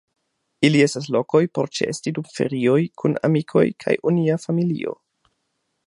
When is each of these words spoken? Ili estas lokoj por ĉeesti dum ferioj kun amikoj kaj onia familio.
Ili 0.69 0.79
estas 0.85 1.09
lokoj 1.15 1.41
por 1.57 1.69
ĉeesti 1.79 2.13
dum 2.19 2.27
ferioj 2.37 2.79
kun 3.03 3.19
amikoj 3.31 3.67
kaj 3.85 3.97
onia 4.15 4.41
familio. 4.49 4.99